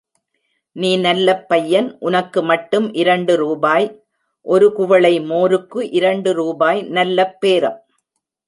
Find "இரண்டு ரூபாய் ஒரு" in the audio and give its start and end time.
2.93-4.73